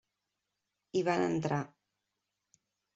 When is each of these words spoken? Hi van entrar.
Hi 1.01 1.05
van 1.11 1.27
entrar. 1.27 1.61